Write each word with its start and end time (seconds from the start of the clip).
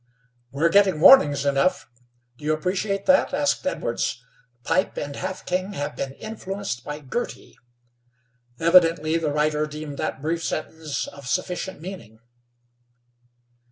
"We're 0.51 0.69
getting 0.69 0.99
warnings 0.99 1.45
enough. 1.45 1.87
Do 2.35 2.43
you 2.43 2.53
appreciate 2.53 3.05
that?" 3.05 3.35
asked 3.35 3.67
Edwards. 3.67 4.23
"'Pipe 4.63 4.97
and 4.97 5.15
Half 5.15 5.45
King 5.45 5.73
have 5.73 5.95
been 5.95 6.13
influenced 6.13 6.83
by 6.83 7.01
Girty.' 7.01 7.55
Evidently 8.59 9.17
the 9.19 9.29
writer 9.31 9.67
deemed 9.67 9.99
that 9.99 10.19
brief 10.19 10.43
sentence 10.43 11.05
of 11.05 11.27
sufficient 11.27 11.81
meaning." 11.81 12.19